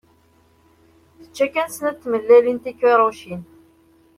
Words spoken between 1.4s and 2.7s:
kan snat tmellalin